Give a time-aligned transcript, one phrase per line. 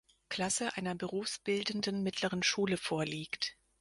[0.29, 3.55] Klasse einer berufsbildenden mittleren Schule vorliegt.